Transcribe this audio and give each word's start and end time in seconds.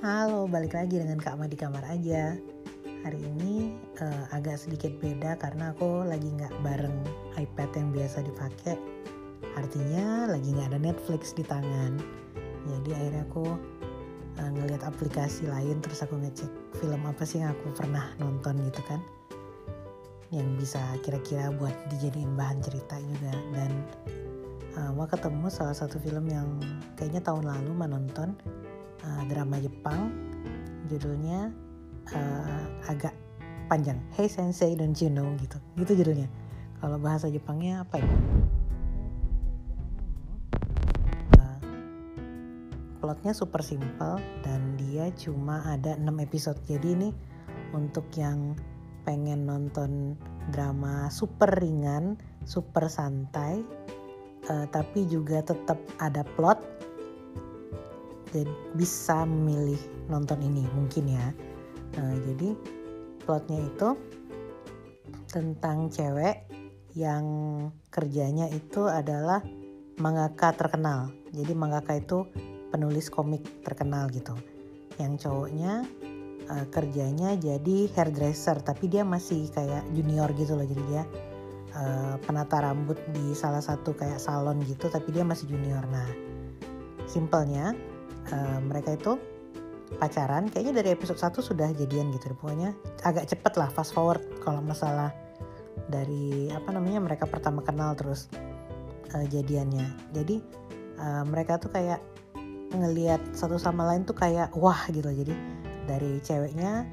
Halo, 0.00 0.48
balik 0.48 0.72
lagi 0.72 0.96
dengan 0.96 1.20
Kak 1.20 1.36
Ma 1.36 1.44
di 1.44 1.60
kamar 1.60 1.84
aja. 1.84 2.32
Hari 3.04 3.20
ini 3.20 3.76
uh, 4.00 4.32
agak 4.32 4.56
sedikit 4.56 4.96
beda 4.96 5.36
karena 5.36 5.76
aku 5.76 6.08
lagi 6.08 6.24
nggak 6.24 6.56
bareng 6.64 7.04
iPad 7.36 7.68
yang 7.76 7.92
biasa 7.92 8.24
dipakai. 8.24 8.80
Artinya 9.60 10.24
lagi 10.24 10.56
nggak 10.56 10.72
ada 10.72 10.80
Netflix 10.80 11.36
di 11.36 11.44
tangan. 11.44 12.00
Jadi 12.64 12.96
akhirnya 12.96 13.28
aku 13.28 13.44
uh, 14.40 14.50
ngelihat 14.56 14.88
aplikasi 14.88 15.44
lain 15.52 15.84
terus 15.84 16.00
aku 16.00 16.16
ngecek 16.16 16.48
film 16.80 17.04
apa 17.04 17.20
sih 17.28 17.44
yang 17.44 17.52
aku 17.52 17.68
pernah 17.76 18.08
nonton 18.16 18.56
gitu 18.72 18.80
kan. 18.88 19.04
Yang 20.32 20.64
bisa 20.64 20.80
kira-kira 21.04 21.52
buat 21.52 21.76
dijadiin 21.92 22.40
bahan 22.40 22.64
cerita 22.64 22.96
juga 23.04 23.36
dan 23.52 23.84
uh, 24.80 24.96
mau 24.96 25.04
ketemu 25.04 25.52
salah 25.52 25.76
satu 25.76 26.00
film 26.00 26.24
yang 26.24 26.56
kayaknya 26.96 27.20
tahun 27.20 27.44
lalu 27.44 27.84
menonton 27.84 28.32
uh, 29.04 29.22
drama 29.28 29.56
Jepang 29.60 30.12
judulnya 30.90 31.54
uh, 32.12 32.64
agak 32.90 33.14
panjang. 33.70 33.98
Hey 34.16 34.26
Sensei 34.26 34.74
Don't 34.74 34.98
You 34.98 35.10
Know 35.12 35.30
gitu. 35.38 35.56
Gitu 35.78 36.02
judulnya. 36.02 36.26
Kalau 36.80 36.96
bahasa 36.98 37.30
Jepangnya 37.30 37.86
apa 37.86 38.00
ya? 38.02 38.10
Uh, 41.38 41.58
plotnya 42.98 43.32
super 43.36 43.62
simple 43.62 44.18
dan 44.42 44.74
dia 44.74 45.12
cuma 45.14 45.62
ada 45.68 45.94
6 45.94 46.08
episode. 46.26 46.58
Jadi 46.66 46.88
ini 46.96 47.08
untuk 47.70 48.10
yang 48.18 48.58
pengen 49.06 49.48
nonton 49.48 50.18
drama 50.52 51.08
super 51.08 51.48
ringan 51.56 52.18
super 52.44 52.90
santai 52.90 53.62
uh, 54.50 54.66
tapi 54.68 55.06
juga 55.08 55.40
tetap 55.40 55.78
ada 56.02 56.26
plot 56.36 56.60
jadi 58.30 58.50
bisa 58.78 59.26
memilih 59.26 59.78
nonton 60.06 60.38
ini 60.42 60.66
mungkin 60.74 61.10
ya. 61.10 61.28
Nah, 61.98 62.14
jadi 62.30 62.54
plotnya 63.26 63.66
itu 63.66 63.98
tentang 65.30 65.90
cewek 65.90 66.46
yang 66.98 67.26
kerjanya 67.90 68.50
itu 68.50 68.86
adalah 68.86 69.42
mangaka 69.98 70.54
terkenal. 70.54 71.14
Jadi 71.30 71.52
mangaka 71.54 71.98
itu 71.98 72.26
penulis 72.70 73.10
komik 73.10 73.42
terkenal 73.62 74.10
gitu. 74.10 74.34
Yang 74.98 75.26
cowoknya 75.26 75.86
uh, 76.50 76.66
kerjanya 76.70 77.38
jadi 77.38 77.90
hairdresser 77.94 78.58
tapi 78.62 78.90
dia 78.90 79.06
masih 79.06 79.46
kayak 79.54 79.86
junior 79.94 80.30
gitu 80.34 80.58
loh. 80.58 80.66
Jadi 80.66 80.82
dia 80.90 81.02
uh, 81.78 82.14
penata 82.26 82.62
rambut 82.62 82.98
di 83.14 83.34
salah 83.34 83.62
satu 83.62 83.94
kayak 83.94 84.18
salon 84.18 84.62
gitu 84.66 84.90
tapi 84.90 85.14
dia 85.14 85.22
masih 85.22 85.46
junior. 85.50 85.82
Nah 85.86 86.10
simpelnya 87.06 87.74
uh, 88.28 88.58
mereka 88.60 88.94
itu 88.96 89.16
pacaran 89.96 90.46
kayaknya 90.46 90.84
dari 90.84 90.88
episode 90.94 91.18
1 91.18 91.40
sudah 91.42 91.68
jadian 91.74 92.14
gitu 92.14 92.30
pokoknya 92.38 92.76
agak 93.02 93.26
cepet 93.26 93.58
lah 93.58 93.66
fast 93.74 93.90
forward 93.90 94.22
kalau 94.44 94.62
masalah 94.62 95.10
dari 95.90 96.46
apa 96.54 96.70
namanya 96.70 97.02
mereka 97.02 97.26
pertama 97.26 97.64
kenal 97.64 97.96
terus 97.98 98.30
uh, 99.14 99.26
jadiannya. 99.26 100.14
Jadi 100.14 100.38
uh, 101.02 101.24
mereka 101.26 101.58
tuh 101.58 101.74
kayak 101.74 102.00
ngelihat 102.70 103.18
satu 103.34 103.58
sama 103.58 103.82
lain 103.90 104.06
tuh 104.06 104.14
kayak 104.14 104.54
wah 104.54 104.86
gitu. 104.90 105.10
Jadi 105.10 105.34
dari 105.90 106.22
ceweknya 106.22 106.86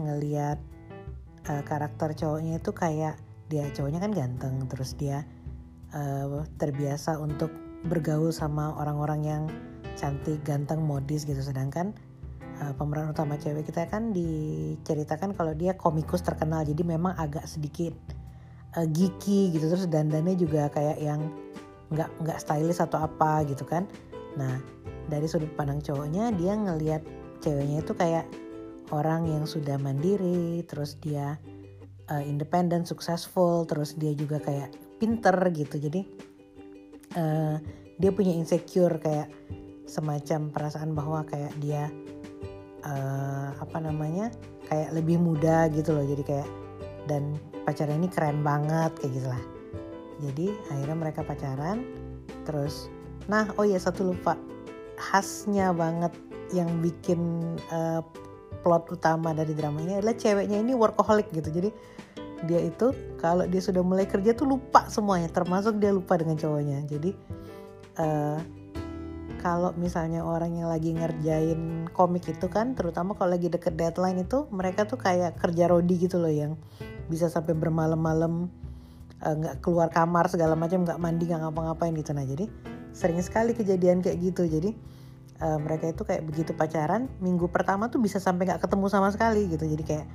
ngelihat 0.00 0.58
uh, 1.52 1.62
karakter 1.68 2.16
cowoknya 2.16 2.56
itu 2.56 2.70
kayak 2.72 3.20
dia 3.52 3.66
cowoknya 3.74 4.00
kan 4.00 4.12
ganteng 4.14 4.54
terus 4.70 4.96
dia 4.96 5.26
uh, 5.92 6.46
terbiasa 6.56 7.20
untuk 7.20 7.52
bergaul 7.84 8.32
sama 8.32 8.76
orang-orang 8.76 9.20
yang 9.24 9.42
cantik, 10.00 10.40
ganteng, 10.40 10.80
modis 10.80 11.28
gitu. 11.28 11.44
Sedangkan 11.44 11.92
uh, 12.64 12.72
pemeran 12.80 13.12
utama 13.12 13.36
cewek 13.36 13.68
kita 13.68 13.84
kan 13.92 14.16
diceritakan 14.16 15.36
kalau 15.36 15.52
dia 15.52 15.76
komikus 15.76 16.24
terkenal, 16.24 16.64
jadi 16.64 16.80
memang 16.80 17.12
agak 17.20 17.44
sedikit 17.44 17.92
uh, 18.80 18.88
geeky 18.88 19.52
gitu. 19.52 19.68
Terus 19.68 19.84
dandannya 19.92 20.40
juga 20.40 20.72
kayak 20.72 20.96
yang 21.04 21.28
nggak 21.92 22.08
nggak 22.24 22.38
stylish 22.40 22.80
atau 22.80 23.04
apa 23.04 23.44
gitu 23.44 23.68
kan. 23.68 23.84
Nah 24.40 24.56
dari 25.12 25.28
sudut 25.28 25.52
pandang 25.58 25.84
cowoknya 25.84 26.32
dia 26.38 26.56
ngelihat 26.56 27.04
ceweknya 27.44 27.84
itu 27.84 27.92
kayak 27.92 28.24
orang 28.90 29.26
yang 29.26 29.44
sudah 29.46 29.78
mandiri, 29.78 30.66
terus 30.66 30.98
dia 30.98 31.38
uh, 32.10 32.22
independen, 32.22 32.82
successful, 32.82 33.62
terus 33.66 33.94
dia 33.94 34.14
juga 34.14 34.42
kayak 34.42 34.74
pinter 34.98 35.34
gitu. 35.54 35.78
Jadi 35.78 36.00
uh, 37.18 37.56
dia 38.00 38.10
punya 38.10 38.32
insecure 38.34 38.98
kayak 38.98 39.30
semacam 39.90 40.54
perasaan 40.54 40.94
bahwa 40.94 41.26
kayak 41.26 41.50
dia 41.58 41.90
uh, 42.86 43.50
apa 43.58 43.82
namanya 43.82 44.30
kayak 44.70 44.94
lebih 44.94 45.18
muda 45.18 45.66
gitu 45.74 45.90
loh. 45.90 46.06
Jadi 46.06 46.22
kayak 46.22 46.48
dan 47.10 47.34
pacarnya 47.66 47.98
ini 47.98 48.06
keren 48.06 48.46
banget 48.46 48.94
kayak 49.02 49.18
gitulah 49.18 49.42
jadi 50.20 50.52
akhirnya 50.68 50.96
mereka 50.96 51.20
pacaran 51.24 51.82
terus 52.44 52.92
nah 53.26 53.48
oh 53.56 53.64
ya 53.64 53.80
satu 53.80 54.12
lupa. 54.12 54.36
Khasnya 55.00 55.72
banget 55.72 56.12
yang 56.52 56.68
bikin 56.84 57.40
uh, 57.72 58.04
plot 58.60 58.92
utama 58.92 59.32
dari 59.32 59.56
drama 59.56 59.80
ini 59.80 59.96
adalah 59.96 60.12
ceweknya 60.12 60.60
ini 60.60 60.76
workaholic 60.76 61.32
gitu. 61.32 61.48
Jadi 61.48 61.70
dia 62.44 62.60
itu 62.68 62.92
kalau 63.16 63.48
dia 63.48 63.64
sudah 63.64 63.80
mulai 63.80 64.04
kerja 64.04 64.36
tuh 64.36 64.44
lupa 64.44 64.88
semuanya 64.92 65.32
termasuk 65.32 65.80
dia 65.80 65.88
lupa 65.88 66.20
dengan 66.20 66.36
cowoknya. 66.36 66.84
Jadi 66.84 67.10
uh, 67.96 68.38
kalau 69.40 69.72
misalnya 69.72 70.20
orang 70.20 70.52
yang 70.52 70.68
lagi 70.68 70.92
ngerjain 70.92 71.88
komik 71.96 72.28
itu 72.28 72.46
kan 72.52 72.76
terutama 72.76 73.16
kalau 73.16 73.32
lagi 73.32 73.48
deket 73.48 73.72
deadline 73.72 74.20
itu 74.20 74.44
mereka 74.52 74.84
tuh 74.84 75.00
kayak 75.00 75.40
kerja 75.40 75.64
rodi 75.72 75.96
gitu 75.96 76.20
loh 76.20 76.28
yang 76.28 76.60
bisa 77.08 77.32
sampai 77.32 77.56
bermalam-malam 77.56 78.52
eh, 79.24 79.34
nggak 79.34 79.56
uh, 79.56 79.60
keluar 79.64 79.88
kamar 79.88 80.28
segala 80.28 80.52
macam 80.54 80.84
nggak 80.84 81.00
mandi 81.00 81.24
nggak 81.24 81.40
ngapa-ngapain 81.40 81.96
gitu. 81.96 82.12
Nah 82.12 82.28
jadi 82.28 82.44
sering 82.92 83.18
sekali 83.24 83.56
kejadian 83.56 84.04
kayak 84.04 84.20
gitu. 84.20 84.44
Jadi 84.44 84.76
uh, 85.40 85.56
mereka 85.56 85.88
itu 85.88 86.04
kayak 86.04 86.22
begitu 86.28 86.52
pacaran 86.52 87.08
minggu 87.18 87.48
pertama 87.48 87.88
tuh 87.88 87.98
bisa 87.98 88.20
sampai 88.20 88.44
nggak 88.44 88.60
ketemu 88.60 88.86
sama 88.92 89.08
sekali 89.08 89.48
gitu. 89.48 89.64
Jadi 89.64 89.82
kayak 89.82 90.06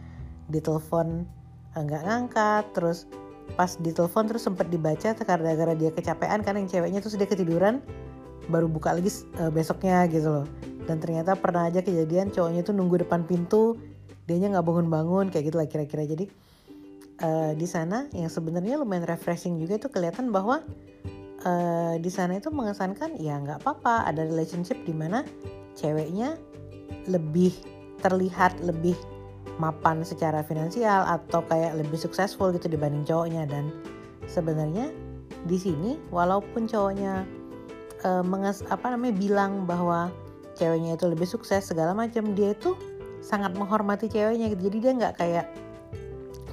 ditelepon 0.53 1.25
eh, 1.73 1.81
nggak 1.81 2.01
uh, 2.01 2.05
ngangkat 2.05 2.65
terus 2.77 3.09
pas 3.53 3.77
ditelepon 3.77 4.25
terus 4.25 4.41
sempat 4.41 4.69
dibaca 4.73 5.13
karena 5.13 5.53
gara-gara 5.53 5.73
dia 5.77 5.93
kecapean 5.93 6.41
kan 6.41 6.57
yang 6.57 6.65
ceweknya 6.65 6.97
tuh 7.01 7.13
sudah 7.13 7.29
ketiduran 7.29 7.81
baru 8.47 8.69
buka 8.69 8.93
lagi 8.93 9.09
uh, 9.41 9.49
besoknya 9.49 10.05
gitu 10.09 10.41
loh. 10.41 10.47
Dan 10.85 11.01
ternyata 11.01 11.33
pernah 11.33 11.65
aja 11.65 11.81
kejadian 11.81 12.29
cowoknya 12.29 12.61
tuh 12.61 12.73
nunggu 12.77 13.01
depan 13.05 13.25
pintu 13.25 13.77
dianya 14.25 14.57
nggak 14.57 14.65
bangun-bangun 14.65 15.33
kayak 15.33 15.49
gitu 15.49 15.57
lah 15.57 15.67
kira-kira. 15.69 16.05
Jadi 16.05 16.25
uh, 17.21 17.51
di 17.57 17.67
sana 17.69 18.09
yang 18.13 18.29
sebenarnya 18.29 18.77
lumayan 18.81 19.05
refreshing 19.05 19.57
juga 19.57 19.81
itu 19.81 19.87
kelihatan 19.89 20.29
bahwa 20.29 20.61
uh, 21.45 21.95
di 21.97 22.11
sana 22.13 22.37
itu 22.37 22.49
mengesankan 22.53 23.17
ya 23.17 23.37
nggak 23.41 23.65
apa-apa 23.65 24.09
ada 24.09 24.25
relationship 24.25 24.77
di 24.85 24.93
mana 24.93 25.25
ceweknya 25.77 26.37
lebih 27.09 27.53
terlihat 28.01 28.61
lebih 28.61 28.97
mapan 29.55 30.03
secara 30.03 30.43
finansial 30.43 31.07
atau 31.07 31.39
kayak 31.47 31.79
lebih 31.79 31.95
successful 31.95 32.51
gitu 32.53 32.69
dibanding 32.69 33.05
cowoknya. 33.07 33.47
Dan 33.49 33.71
sebenarnya 34.29 34.89
di 35.45 35.57
sini 35.57 35.97
walaupun 36.09 36.65
cowoknya 36.65 37.25
uh, 38.05 38.21
menges 38.21 38.61
apa 38.69 38.93
namanya 38.93 39.17
bilang 39.17 39.65
bahwa 39.65 40.13
ceweknya 40.55 40.95
itu 40.95 41.05
lebih 41.09 41.27
sukses 41.27 41.65
segala 41.65 41.91
macam 41.91 42.31
dia 42.37 42.53
itu 42.53 42.77
sangat 43.25 43.57
menghormati 43.57 44.07
ceweknya 44.07 44.53
gitu. 44.53 44.69
Jadi 44.69 44.77
dia 44.79 44.91
nggak 44.93 45.13
kayak 45.17 45.45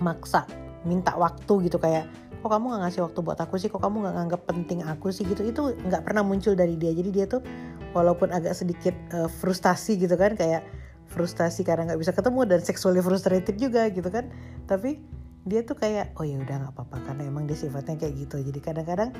maksa 0.01 0.49
minta 0.83 1.15
waktu 1.15 1.71
gitu 1.71 1.79
kayak 1.79 2.09
kok 2.43 2.51
kamu 2.51 2.75
nggak 2.75 2.83
ngasih 2.89 3.01
waktu 3.07 3.19
buat 3.23 3.39
aku 3.39 3.55
sih? 3.61 3.69
Kok 3.71 3.79
kamu 3.79 4.09
nggak 4.09 4.15
nganggap 4.19 4.43
penting 4.49 4.81
aku 4.83 5.13
sih? 5.15 5.23
Gitu. 5.23 5.47
Itu 5.47 5.77
nggak 5.77 6.03
pernah 6.03 6.25
muncul 6.27 6.57
dari 6.57 6.75
dia. 6.75 6.91
Jadi 6.91 7.11
dia 7.13 7.29
tuh 7.29 7.45
walaupun 7.93 8.33
agak 8.33 8.57
sedikit 8.57 8.97
uh, 9.15 9.29
frustasi 9.29 10.01
gitu 10.01 10.17
kan 10.17 10.35
kayak 10.35 10.65
frustasi 11.13 11.61
karena 11.63 11.93
nggak 11.93 12.01
bisa 12.01 12.13
ketemu 12.17 12.49
dan 12.49 12.61
sexually 12.65 13.05
frustrated 13.05 13.55
juga 13.61 13.87
gitu 13.93 14.09
kan. 14.09 14.33
Tapi 14.67 14.99
dia 15.43 15.61
tuh 15.63 15.77
kayak 15.79 16.17
oh 16.19 16.25
ya 16.27 16.41
udah 16.41 16.67
nggak 16.67 16.73
apa-apa 16.75 16.99
karena 17.07 17.23
emang 17.29 17.47
dia 17.47 17.55
sifatnya 17.55 17.95
kayak 18.01 18.27
gitu. 18.27 18.43
Jadi 18.43 18.59
kadang-kadang 18.59 19.11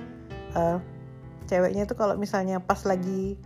uh, 0.59 0.81
ceweknya 1.53 1.85
itu 1.85 1.93
kalau 1.93 2.17
misalnya 2.17 2.57
pas 2.65 2.81
lagi 2.89 3.37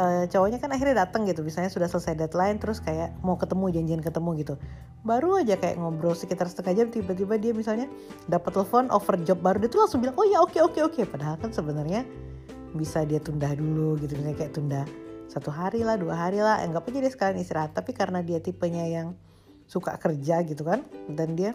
uh, 0.00 0.24
cowoknya 0.32 0.56
kan 0.56 0.72
akhirnya 0.72 1.04
datang 1.04 1.28
gitu. 1.28 1.44
Misalnya 1.44 1.68
sudah 1.68 1.88
selesai 1.92 2.16
deadline 2.16 2.56
terus 2.56 2.80
kayak 2.80 3.12
mau 3.20 3.36
ketemu 3.36 3.68
janjian 3.76 4.00
ketemu 4.00 4.30
gitu. 4.40 4.54
Baru 5.04 5.36
aja 5.36 5.60
kayak 5.60 5.76
ngobrol 5.76 6.16
sekitar 6.16 6.48
setengah 6.48 6.84
jam 6.84 6.86
tiba-tiba 6.88 7.36
dia 7.36 7.52
misalnya 7.52 7.92
dapat 8.24 8.56
telepon 8.56 8.88
offer 8.88 9.20
job 9.20 9.44
baru 9.44 9.60
dia 9.60 9.68
tuh 9.68 9.84
langsung 9.84 10.00
bilang 10.00 10.16
oh 10.16 10.24
ya 10.24 10.40
oke 10.40 10.56
oke 10.56 10.80
oke. 10.80 11.00
Padahal 11.04 11.36
kan 11.36 11.52
sebenarnya 11.52 12.08
bisa 12.72 13.04
dia 13.04 13.20
tunda 13.20 13.52
dulu 13.52 14.00
gitu. 14.00 14.16
Misalnya 14.16 14.38
kayak 14.40 14.52
tunda 14.56 14.82
satu 15.28 15.52
hari 15.52 15.84
lah 15.84 16.00
dua 16.00 16.16
hari 16.16 16.40
lah. 16.40 16.64
Enggak 16.64 16.88
aja 16.88 16.98
dia 17.04 17.12
sekalian 17.12 17.38
istirahat. 17.44 17.76
Tapi 17.76 17.92
karena 17.92 18.24
dia 18.24 18.40
tipenya 18.40 18.88
yang 18.88 19.12
suka 19.70 19.94
kerja 20.02 20.42
gitu 20.42 20.66
kan 20.66 20.82
dan 21.06 21.38
dia 21.38 21.54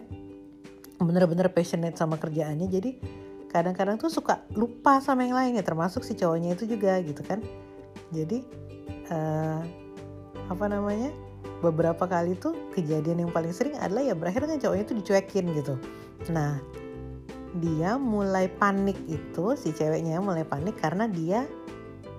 bener-bener 0.96 1.52
passionate 1.52 2.00
sama 2.00 2.16
kerjaannya 2.16 2.64
jadi 2.64 2.96
kadang-kadang 3.50 3.96
tuh 3.96 4.10
suka 4.10 4.42
lupa 4.54 4.98
sama 5.00 5.24
yang 5.24 5.38
lainnya 5.38 5.62
termasuk 5.62 6.02
si 6.02 6.14
cowoknya 6.18 6.54
itu 6.54 6.64
juga 6.66 6.98
gitu 7.02 7.22
kan. 7.22 7.40
Jadi 8.14 8.42
uh, 9.10 9.60
apa 10.46 10.64
namanya 10.70 11.10
beberapa 11.64 12.04
kali 12.04 12.36
tuh 12.36 12.54
kejadian 12.76 13.26
yang 13.26 13.32
paling 13.32 13.50
sering 13.50 13.74
adalah 13.80 14.04
ya 14.04 14.14
berakhir 14.14 14.44
dengan 14.44 14.60
cowoknya 14.60 14.84
tuh 14.86 14.96
dicuekin 15.00 15.46
gitu. 15.56 15.74
Nah 16.30 16.60
dia 17.56 17.96
mulai 17.96 18.52
panik 18.52 18.98
itu 19.08 19.56
si 19.56 19.72
ceweknya 19.72 20.20
mulai 20.20 20.44
panik 20.44 20.76
karena 20.76 21.08
dia 21.08 21.48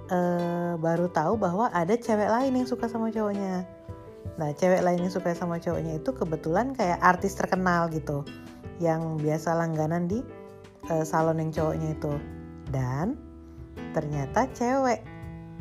uh, 0.09 0.73
baru 0.81 1.07
tahu 1.13 1.37
bahwa 1.37 1.69
ada 1.69 1.93
cewek 1.93 2.27
lain 2.27 2.57
yang 2.57 2.67
suka 2.67 2.89
sama 2.89 3.13
cowoknya. 3.13 3.63
Nah 4.37 4.49
cewek 4.57 4.81
lain 4.81 5.05
yang 5.05 5.13
suka 5.13 5.33
sama 5.37 5.61
cowoknya 5.61 6.01
itu 6.01 6.09
kebetulan 6.13 6.73
kayak 6.73 6.97
artis 7.01 7.37
terkenal 7.37 7.89
gitu 7.93 8.25
yang 8.77 9.17
biasa 9.17 9.57
langganan 9.57 10.05
di 10.05 10.21
uh, 10.91 11.05
salon 11.05 11.39
yang 11.39 11.51
cowoknya 11.53 11.95
itu 11.95 12.13
dan 12.71 13.15
ternyata 13.93 14.47
cewek 14.51 15.03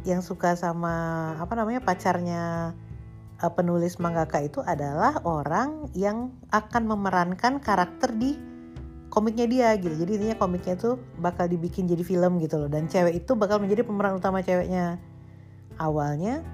yang 0.07 0.23
suka 0.23 0.55
sama 0.55 1.35
apa 1.39 1.53
namanya 1.59 1.83
pacarnya 1.83 2.75
uh, 3.43 3.53
penulis 3.53 3.99
mangaka 3.99 4.41
itu 4.43 4.63
adalah 4.63 5.21
orang 5.27 5.91
yang 5.93 6.33
akan 6.55 6.83
memerankan 6.87 7.59
karakter 7.59 8.15
di 8.15 8.39
komiknya 9.11 9.47
dia 9.49 9.69
gitu. 9.81 9.97
Jadi 9.97 10.11
intinya 10.21 10.37
komiknya 10.37 10.75
tuh 10.77 11.01
bakal 11.21 11.49
dibikin 11.49 11.89
jadi 11.89 12.05
film 12.05 12.37
gitu 12.43 12.61
loh. 12.61 12.69
Dan 12.69 12.87
cewek 12.91 13.25
itu 13.25 13.33
bakal 13.33 13.63
menjadi 13.63 13.87
pemeran 13.87 14.19
utama 14.21 14.45
ceweknya. 14.45 15.01
Awalnya 15.81 16.45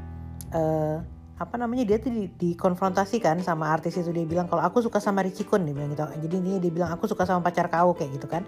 uh, 0.54 1.02
apa 1.42 1.58
namanya 1.58 1.82
dia 1.82 1.98
tuh 1.98 2.14
di, 2.14 2.30
dikonfrontasikan 2.30 3.42
sama 3.42 3.74
artis 3.74 3.98
itu. 3.98 4.14
Dia 4.14 4.22
bilang 4.22 4.46
kalau 4.46 4.62
aku 4.62 4.78
suka 4.78 5.02
sama 5.02 5.26
Richie 5.26 5.42
Kun 5.42 5.66
dia 5.66 5.74
bilang 5.74 5.90
gitu. 5.90 6.06
Jadi 6.06 6.34
intinya 6.38 6.60
dia 6.62 6.72
bilang 6.72 6.90
aku 6.94 7.10
suka 7.10 7.26
sama 7.26 7.42
pacar 7.42 7.66
kau 7.66 7.90
kayak 7.98 8.14
gitu 8.14 8.30
kan. 8.30 8.46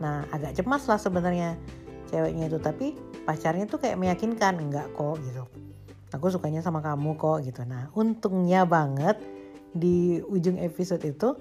Nah 0.00 0.24
agak 0.32 0.56
cemas 0.56 0.88
lah 0.88 0.96
sebenarnya 0.96 1.60
ceweknya 2.08 2.48
itu. 2.48 2.56
Tapi 2.56 2.96
pacarnya 3.28 3.68
tuh 3.68 3.84
kayak 3.84 4.00
meyakinkan 4.00 4.56
enggak 4.56 4.88
kok 4.96 5.20
gitu. 5.20 5.44
Aku 6.16 6.32
sukanya 6.32 6.64
sama 6.64 6.80
kamu 6.80 7.20
kok 7.20 7.44
gitu. 7.44 7.60
Nah 7.68 7.92
untungnya 7.92 8.64
banget 8.64 9.20
di 9.76 10.24
ujung 10.24 10.56
episode 10.56 11.04
itu 11.04 11.36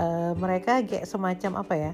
uh, 0.00 0.32
mereka 0.40 0.80
kayak 0.82 1.04
semacam 1.04 1.62
apa 1.62 1.74
ya 1.76 1.92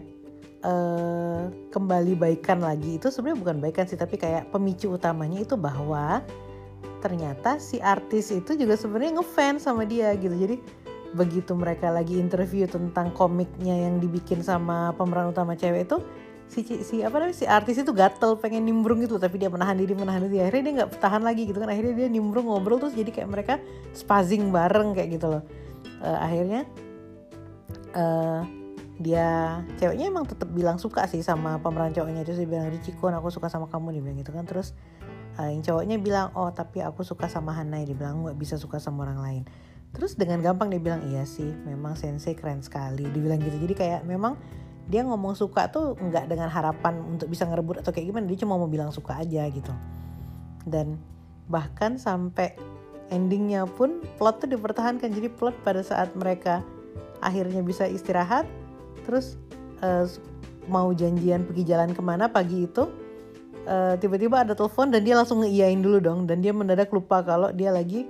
uh, 0.62 1.51
kembali 1.75 2.15
baikan 2.15 2.62
lagi. 2.62 3.03
Itu 3.03 3.11
sebenarnya 3.11 3.43
bukan 3.43 3.56
baikan 3.59 3.91
sih 3.91 3.99
tapi 3.99 4.15
kayak 4.15 4.55
pemicu 4.55 4.94
utamanya 4.94 5.43
itu 5.43 5.59
bahwa 5.59 6.23
ternyata 6.99 7.63
si 7.63 7.79
artis 7.79 8.35
itu 8.35 8.59
juga 8.59 8.75
sebenarnya 8.75 9.23
ngefans 9.23 9.67
sama 9.67 9.87
dia 9.87 10.11
gitu. 10.19 10.35
Jadi 10.35 10.59
begitu 11.15 11.57
mereka 11.57 11.89
lagi 11.89 12.21
interview 12.21 12.69
tentang 12.69 13.15
komiknya 13.17 13.89
yang 13.89 13.97
dibikin 13.97 14.45
sama 14.45 14.93
pemeran 14.93 15.33
utama 15.33 15.57
cewek 15.57 15.89
itu 15.89 16.05
si 16.49 16.65
si 16.81 17.05
apa 17.05 17.21
namanya 17.21 17.37
si 17.37 17.45
artis 17.45 17.77
itu 17.77 17.93
gatel 17.93 18.41
pengen 18.41 18.65
nimbrung 18.65 19.05
gitu 19.05 19.21
tapi 19.21 19.37
dia 19.37 19.53
menahan 19.53 19.77
diri 19.77 19.93
menahan 19.93 20.25
diri. 20.29 20.45
Akhirnya 20.45 20.65
dia 20.65 20.75
nggak 20.83 20.91
tahan 21.01 21.23
lagi 21.25 21.49
gitu 21.49 21.61
kan. 21.61 21.69
Akhirnya 21.69 21.95
dia 22.05 22.09
nimbrung 22.09 22.49
ngobrol 22.49 22.81
terus 22.81 22.97
jadi 22.97 23.11
kayak 23.13 23.29
mereka 23.29 23.55
spazing 23.93 24.49
bareng 24.53 24.97
kayak 24.97 25.21
gitu 25.21 25.27
loh. 25.29 25.43
Uh, 26.01 26.19
akhirnya 26.25 26.65
uh, 27.93 28.43
dia 28.99 29.63
ceweknya 29.79 30.11
emang 30.11 30.27
tetap 30.27 30.51
bilang 30.51 30.77
suka 30.81 31.07
sih 31.07 31.23
sama 31.23 31.61
pemeran 31.61 31.93
cowoknya. 31.93 32.25
Itu 32.25 32.35
dia 32.35 32.49
bilang 32.49 32.69
Richiko 32.73 33.13
aku 33.13 33.29
suka 33.31 33.53
sama 33.53 33.69
kamu 33.69 34.01
dia 34.01 34.03
bilang 34.03 34.19
gitu 34.19 34.33
kan. 34.33 34.45
Terus 34.49 34.73
uh, 35.38 35.49
yang 35.49 35.62
cowoknya 35.62 35.96
bilang 36.02 36.35
oh 36.35 36.50
tapi 36.50 36.82
aku 36.82 37.06
suka 37.06 37.31
sama 37.31 37.55
Hanai. 37.55 37.87
Dia 37.87 37.96
bilang 37.96 38.26
nggak 38.26 38.38
bisa 38.38 38.58
suka 38.58 38.82
sama 38.82 39.06
orang 39.06 39.20
lain. 39.23 39.43
Terus 39.94 40.19
dengan 40.19 40.44
gampang 40.44 40.69
dia 40.69 40.82
bilang 40.82 41.00
iya 41.08 41.25
sih 41.25 41.49
memang 41.64 41.94
sensei 41.96 42.35
keren 42.35 42.61
sekali. 42.61 43.06
Dia 43.08 43.23
bilang 43.23 43.40
gitu. 43.40 43.56
Jadi 43.56 43.75
kayak 43.75 44.00
memang 44.05 44.37
dia 44.88 45.05
ngomong 45.05 45.37
suka 45.38 45.70
tuh 45.70 45.96
nggak 45.96 46.29
dengan 46.29 46.49
harapan 46.50 47.00
untuk 47.05 47.31
bisa 47.31 47.46
ngerebut 47.46 47.81
atau 47.81 47.94
kayak 47.94 48.11
gimana. 48.11 48.26
Dia 48.29 48.44
cuma 48.44 48.58
mau 48.58 48.69
bilang 48.69 48.90
suka 48.90 49.17
aja 49.17 49.46
gitu. 49.49 49.73
Dan 50.67 51.00
bahkan 51.49 51.96
sampai 51.96 52.58
endingnya 53.08 53.64
pun 53.64 54.05
plot 54.20 54.44
tuh 54.44 54.49
dipertahankan. 54.52 55.08
Jadi 55.08 55.32
plot 55.32 55.56
pada 55.64 55.81
saat 55.81 56.12
mereka 56.12 56.61
akhirnya 57.23 57.62
bisa 57.62 57.87
istirahat 57.88 58.46
terus 59.02 59.41
uh, 59.82 60.06
mau 60.69 60.93
janjian 60.93 61.49
pergi 61.49 61.64
jalan 61.64 61.96
ke 61.96 62.02
mana 62.05 62.29
pagi 62.29 62.69
itu 62.69 63.07
uh, 63.69 63.94
tiba-tiba 64.00 64.41
ada 64.41 64.56
telepon 64.56 64.88
dan 64.88 65.05
dia 65.05 65.15
langsung 65.15 65.44
ngeiyain 65.44 65.79
dulu 65.79 66.00
dong. 66.00 66.25
Dan 66.25 66.41
dia 66.41 66.56
mendadak 66.56 66.88
lupa 66.88 67.20
kalau 67.20 67.53
dia 67.53 67.69
lagi 67.69 68.09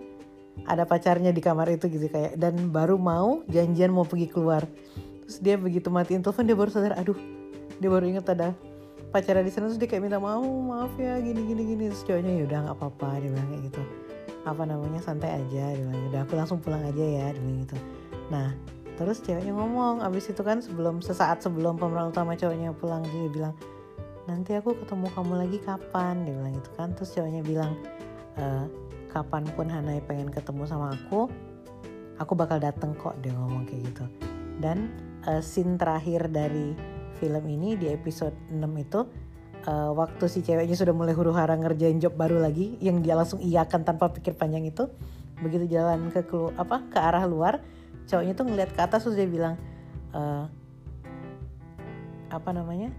ada 0.64 0.86
pacarnya 0.86 1.34
di 1.34 1.42
kamar 1.42 1.66
itu 1.74 1.90
gitu 1.90 2.06
kayak. 2.06 2.38
Dan 2.38 2.70
baru 2.70 2.94
mau 2.94 3.42
janjian 3.50 3.90
mau 3.90 4.06
pergi 4.06 4.30
keluar. 4.30 4.62
Terus 5.26 5.38
dia 5.42 5.58
begitu 5.58 5.90
matiin 5.90 6.22
telepon 6.22 6.46
dia 6.46 6.56
baru 6.56 6.70
sadar 6.72 6.96
aduh 6.96 7.18
dia 7.76 7.88
baru 7.90 8.08
inget 8.08 8.30
ada 8.30 8.54
pacarnya 9.10 9.42
di 9.42 9.52
sana. 9.52 9.66
Terus 9.68 9.82
dia 9.82 9.88
kayak 9.90 10.02
minta 10.06 10.22
mau 10.22 10.40
maaf 10.40 10.94
ya 10.94 11.18
gini 11.18 11.42
gini 11.44 11.62
gini. 11.74 11.84
Terus 11.90 12.06
cowoknya 12.06 12.32
ya 12.38 12.42
udah 12.46 12.58
nggak 12.70 12.76
apa-apa 12.78 13.08
dia 13.18 13.30
bilang 13.34 13.48
kayak 13.50 13.62
gitu. 13.68 13.82
Apa 14.46 14.62
namanya 14.64 15.00
santai 15.02 15.30
aja 15.34 15.74
dia 15.74 15.82
bilang. 15.82 16.08
Udah 16.14 16.20
aku 16.22 16.32
langsung 16.38 16.58
pulang 16.62 16.80
aja 16.86 17.02
ya 17.02 17.26
dia 17.34 17.42
bilang 17.42 17.58
gitu. 17.66 17.76
Nah 18.30 18.54
terus 18.98 19.22
ceweknya 19.22 19.54
ngomong 19.54 20.02
abis 20.02 20.34
itu 20.34 20.42
kan 20.42 20.58
sebelum 20.58 20.98
sesaat 20.98 21.38
sebelum 21.38 21.78
pemeran 21.78 22.10
utama 22.10 22.34
cowoknya 22.34 22.74
pulang 22.74 23.06
dia 23.06 23.30
bilang 23.30 23.54
nanti 24.28 24.52
aku 24.52 24.76
ketemu 24.84 25.08
kamu 25.16 25.34
lagi 25.40 25.58
kapan? 25.64 26.28
Dia 26.28 26.34
bilang 26.36 26.54
gitu 26.60 26.70
kan. 26.76 26.88
Terus 26.92 27.10
cowoknya 27.16 27.42
bilang 27.42 27.72
e, 28.36 28.44
kapan 29.08 29.44
pun 29.56 29.66
Hanai 29.72 30.04
pengen 30.04 30.28
ketemu 30.28 30.68
sama 30.68 30.92
aku 30.92 31.32
aku 32.18 32.32
bakal 32.34 32.60
dateng 32.60 32.92
kok 32.98 33.16
dia 33.24 33.32
ngomong 33.32 33.64
kayak 33.64 33.94
gitu. 33.94 34.04
Dan 34.58 34.90
uh, 35.24 35.38
scene 35.38 35.78
terakhir 35.78 36.26
dari 36.28 36.74
film 37.22 37.44
ini 37.46 37.74
di 37.78 37.90
episode 37.90 38.34
6 38.50 38.58
itu 38.58 39.00
uh, 39.66 39.90
waktu 39.94 40.24
si 40.30 40.42
ceweknya 40.42 40.74
sudah 40.78 40.94
mulai 40.94 41.14
huru 41.14 41.34
hara 41.34 41.54
ngerjain 41.58 41.98
job 41.98 42.14
baru 42.14 42.38
lagi 42.38 42.78
yang 42.82 43.02
dia 43.02 43.18
langsung 43.18 43.42
iakan 43.42 43.82
tanpa 43.86 44.10
pikir 44.10 44.34
panjang 44.38 44.66
itu 44.66 44.86
begitu 45.38 45.70
jalan 45.70 46.10
ke 46.10 46.26
kelu 46.26 46.50
apa 46.58 46.82
ke 46.90 46.98
arah 46.98 47.22
luar 47.26 47.62
cowoknya 48.10 48.34
tuh 48.34 48.46
ngeliat 48.50 48.70
ke 48.74 48.80
atas 48.82 49.06
terus 49.06 49.14
dia 49.14 49.30
bilang 49.30 49.54
uh, 50.10 50.50
apa 52.28 52.50
namanya 52.50 52.90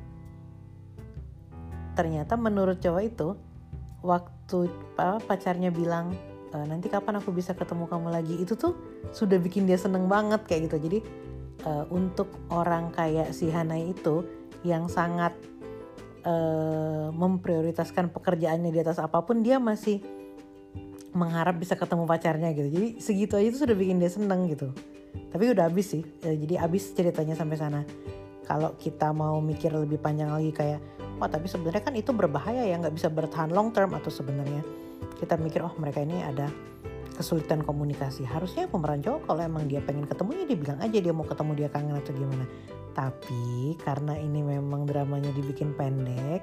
ternyata 1.99 2.39
menurut 2.39 2.79
cowok 2.79 3.03
itu 3.03 3.35
waktu 3.99 4.71
pacarnya 5.27 5.67
bilang 5.75 6.15
e, 6.55 6.57
nanti 6.63 6.87
kapan 6.87 7.19
aku 7.19 7.35
bisa 7.35 7.51
ketemu 7.51 7.91
kamu 7.91 8.07
lagi? 8.15 8.39
Itu 8.39 8.55
tuh 8.55 8.79
sudah 9.11 9.35
bikin 9.35 9.67
dia 9.67 9.75
seneng 9.75 10.07
banget 10.07 10.47
kayak 10.47 10.71
gitu. 10.71 10.79
Jadi 10.79 10.99
uh, 11.65 11.85
untuk 11.91 12.29
orang 12.51 12.93
kayak 12.93 13.35
si 13.35 13.51
Hanai 13.51 13.91
itu 13.91 14.23
yang 14.63 14.87
sangat 14.91 15.35
uh, 16.27 17.11
memprioritaskan 17.15 18.11
pekerjaannya 18.11 18.71
di 18.71 18.79
atas 18.79 18.99
apa 18.99 19.23
pun 19.23 19.39
dia 19.43 19.57
masih 19.59 20.03
mengharap 21.15 21.57
bisa 21.57 21.73
ketemu 21.73 22.05
pacarnya 22.05 22.53
gitu. 22.53 22.69
Jadi 22.69 22.87
segitu 23.01 23.33
aja 23.39 23.47
itu 23.49 23.59
sudah 23.65 23.75
bikin 23.75 23.97
dia 23.97 24.11
seneng 24.11 24.45
gitu. 24.51 24.71
Tapi 25.33 25.43
udah 25.51 25.67
habis 25.67 25.97
sih 25.97 26.03
uh, 26.05 26.35
jadi 26.35 26.63
habis 26.63 26.91
ceritanya 26.93 27.35
sampai 27.35 27.57
sana. 27.57 27.81
Kalau 28.45 28.73
kita 28.81 29.13
mau 29.13 29.37
mikir 29.41 29.69
lebih 29.69 30.01
panjang 30.01 30.33
lagi 30.33 30.49
kayak 30.49 30.81
wah 31.19 31.29
tapi 31.29 31.51
sebenarnya 31.51 31.83
kan 31.83 31.93
itu 31.93 32.15
berbahaya 32.15 32.63
ya 32.65 32.79
nggak 32.79 32.95
bisa 32.95 33.11
bertahan 33.11 33.51
long 33.51 33.75
term 33.75 33.93
atau 33.93 34.09
sebenarnya 34.09 34.63
kita 35.19 35.35
mikir 35.35 35.61
oh 35.61 35.75
mereka 35.75 35.99
ini 35.99 36.23
ada 36.23 36.47
kesulitan 37.19 37.59
komunikasi. 37.67 38.23
Harusnya 38.23 38.71
pemeran 38.71 39.03
cowok 39.03 39.27
kalau 39.27 39.43
emang 39.43 39.67
dia 39.67 39.83
pengen 39.83 40.07
ketemu 40.07 40.39
ya 40.39 40.43
dia 40.47 40.57
bilang 40.57 40.79
aja 40.79 40.97
dia 41.03 41.11
mau 41.11 41.27
ketemu 41.27 41.51
dia 41.59 41.67
kangen 41.67 41.99
atau 41.99 42.15
gimana. 42.15 42.47
Tapi 42.95 43.75
karena 43.83 44.15
ini 44.15 44.39
memang 44.39 44.87
dramanya 44.87 45.27
dibikin 45.35 45.75
pendek 45.75 46.39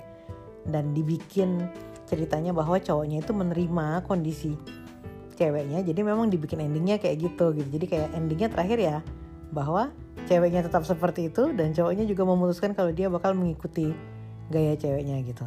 dan 0.68 0.92
dibikin 0.92 1.64
ceritanya 2.04 2.52
bahwa 2.52 2.76
cowoknya 2.76 3.24
itu 3.24 3.32
menerima 3.32 4.04
kondisi 4.04 4.54
ceweknya 5.36 5.84
jadi 5.84 6.00
memang 6.00 6.32
dibikin 6.32 6.64
endingnya 6.64 6.96
kayak 6.96 7.20
gitu 7.20 7.52
gitu 7.52 7.68
jadi 7.68 7.86
kayak 7.86 8.08
endingnya 8.16 8.48
terakhir 8.48 8.78
ya 8.80 8.96
bahwa 9.52 9.92
ceweknya 10.26 10.64
tetap 10.64 10.82
seperti 10.88 11.28
itu 11.28 11.52
dan 11.52 11.76
cowoknya 11.76 12.08
juga 12.08 12.22
memutuskan 12.24 12.72
kalau 12.72 12.90
dia 12.90 13.12
bakal 13.12 13.36
mengikuti 13.36 13.92
gaya 14.50 14.74
ceweknya 14.78 15.20
gitu. 15.26 15.46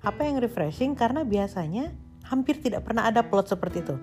Apa 0.00 0.24
yang 0.24 0.38
refreshing? 0.38 0.94
Karena 0.94 1.26
biasanya 1.26 1.92
hampir 2.28 2.60
tidak 2.60 2.84
pernah 2.86 3.08
ada 3.08 3.24
plot 3.24 3.50
seperti 3.50 3.82
itu. 3.84 3.96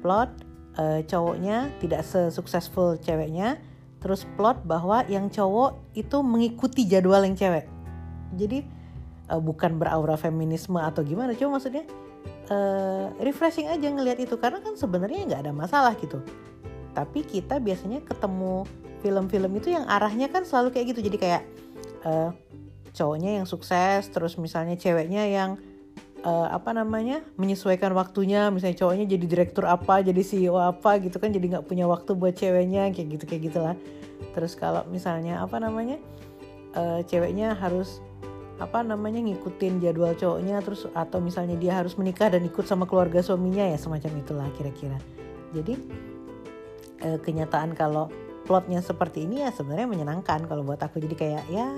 Plot 0.00 0.30
uh, 0.78 1.00
cowoknya 1.04 1.72
tidak 1.82 2.06
sesuksesful 2.06 2.98
ceweknya 3.02 3.58
terus 3.96 4.28
plot 4.38 4.62
bahwa 4.62 5.02
yang 5.10 5.26
cowok 5.32 5.96
itu 5.98 6.16
mengikuti 6.22 6.86
jadwal 6.86 7.24
yang 7.26 7.34
cewek. 7.34 7.66
Jadi 8.38 8.62
uh, 9.32 9.42
bukan 9.42 9.80
beraura 9.80 10.14
feminisme 10.14 10.78
atau 10.78 11.02
gimana 11.02 11.34
cuma 11.34 11.58
maksudnya 11.58 11.84
uh, 12.52 13.10
refreshing 13.18 13.66
aja 13.66 13.88
ngelihat 13.90 14.22
itu. 14.22 14.38
Karena 14.38 14.62
kan 14.62 14.78
sebenarnya 14.78 15.26
nggak 15.26 15.42
ada 15.48 15.52
masalah 15.52 15.92
gitu. 15.98 16.22
Tapi 16.94 17.26
kita 17.26 17.60
biasanya 17.60 18.00
ketemu 18.06 18.64
film-film 19.04 19.52
itu 19.58 19.74
yang 19.74 19.84
arahnya 19.84 20.32
kan 20.32 20.46
selalu 20.46 20.72
kayak 20.72 20.96
gitu. 20.96 21.00
Jadi 21.12 21.16
kayak 21.18 21.42
uh, 22.06 22.30
cowoknya 22.96 23.42
yang 23.42 23.46
sukses 23.46 24.08
terus 24.08 24.40
misalnya 24.40 24.80
ceweknya 24.80 25.28
yang 25.28 25.60
uh, 26.24 26.48
apa 26.48 26.72
namanya 26.72 27.20
menyesuaikan 27.36 27.92
waktunya 27.92 28.48
misalnya 28.48 28.80
cowoknya 28.80 29.04
jadi 29.04 29.24
direktur 29.28 29.68
apa 29.68 30.00
jadi 30.00 30.22
CEO 30.24 30.56
apa 30.56 30.96
gitu 31.04 31.20
kan 31.20 31.28
jadi 31.28 31.60
nggak 31.60 31.66
punya 31.68 31.84
waktu 31.84 32.16
buat 32.16 32.32
ceweknya 32.32 32.88
kayak 32.96 33.20
gitu 33.20 33.24
kayak 33.28 33.42
gitulah 33.52 33.76
terus 34.32 34.56
kalau 34.56 34.88
misalnya 34.88 35.44
apa 35.44 35.60
namanya 35.60 36.00
uh, 36.72 37.04
ceweknya 37.04 37.52
harus 37.52 38.00
apa 38.56 38.80
namanya 38.80 39.20
ngikutin 39.20 39.84
jadwal 39.84 40.16
cowoknya 40.16 40.64
terus 40.64 40.88
atau 40.96 41.20
misalnya 41.20 41.60
dia 41.60 41.76
harus 41.76 41.92
menikah 42.00 42.32
dan 42.32 42.40
ikut 42.40 42.64
sama 42.64 42.88
keluarga 42.88 43.20
suaminya 43.20 43.68
ya 43.68 43.76
semacam 43.76 44.12
itulah 44.16 44.48
kira-kira. 44.56 44.96
Jadi 45.52 45.76
eh, 47.04 47.18
kenyataan 47.20 47.76
kalau 47.76 48.08
plotnya 48.48 48.80
seperti 48.80 49.28
ini 49.28 49.44
ya 49.44 49.52
sebenarnya 49.52 49.84
menyenangkan 49.84 50.48
kalau 50.48 50.64
buat 50.64 50.80
aku. 50.80 51.04
Jadi 51.04 51.14
kayak 51.20 51.44
ya 51.52 51.68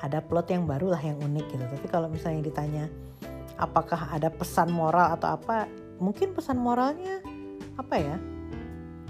ada 0.00 0.24
plot 0.24 0.48
yang 0.52 0.64
baru 0.64 0.92
lah 0.96 1.02
yang 1.02 1.20
unik 1.20 1.46
gitu. 1.52 1.64
Tapi 1.64 1.86
kalau 1.88 2.08
misalnya 2.08 2.40
ditanya 2.44 2.84
apakah 3.60 4.12
ada 4.16 4.32
pesan 4.32 4.72
moral 4.72 5.12
atau 5.14 5.36
apa 5.36 5.68
mungkin 6.00 6.32
pesan 6.32 6.56
moralnya 6.56 7.20
apa 7.76 7.96
ya? 7.96 8.16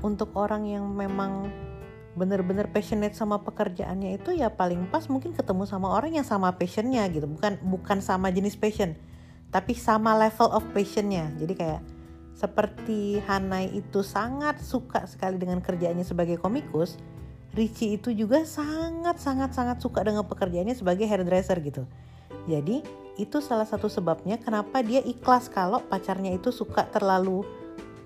Untuk 0.00 0.32
orang 0.34 0.64
yang 0.64 0.88
memang 0.90 1.52
bener-bener 2.18 2.66
passionate 2.66 3.14
sama 3.14 3.38
pekerjaannya 3.38 4.18
itu 4.18 4.34
ya 4.34 4.50
paling 4.50 4.90
pas 4.90 5.06
mungkin 5.06 5.30
ketemu 5.30 5.62
sama 5.68 5.94
orang 5.94 6.18
yang 6.18 6.26
sama 6.26 6.50
passionnya 6.56 7.06
gitu. 7.12 7.30
Bukan 7.30 7.62
bukan 7.62 8.02
sama 8.02 8.32
jenis 8.34 8.58
passion 8.58 8.96
tapi 9.50 9.74
sama 9.74 10.14
level 10.14 10.48
of 10.50 10.62
passionnya. 10.70 11.30
Jadi 11.38 11.54
kayak 11.58 11.82
seperti 12.38 13.20
Hanai 13.28 13.68
itu 13.76 14.00
sangat 14.00 14.62
suka 14.62 15.04
sekali 15.04 15.36
dengan 15.36 15.60
kerjaannya 15.60 16.06
sebagai 16.06 16.40
komikus 16.40 16.96
Richie 17.50 17.98
itu 17.98 18.14
juga 18.14 18.46
sangat 18.46 19.18
sangat 19.18 19.50
sangat 19.52 19.82
suka 19.82 20.06
dengan 20.06 20.22
pekerjaannya 20.22 20.78
sebagai 20.78 21.06
hairdresser 21.10 21.58
gitu. 21.58 21.82
Jadi 22.46 22.82
itu 23.18 23.42
salah 23.42 23.66
satu 23.66 23.90
sebabnya 23.90 24.38
kenapa 24.38 24.80
dia 24.86 25.02
ikhlas 25.02 25.50
kalau 25.50 25.82
pacarnya 25.82 26.30
itu 26.32 26.54
suka 26.54 26.86
terlalu 26.88 27.42